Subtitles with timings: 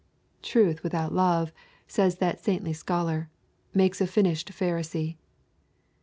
[0.41, 1.51] 'Truth without love,'
[1.87, 3.29] says that saintly scholar,
[3.71, 5.17] 'makes a finished Pharisee.'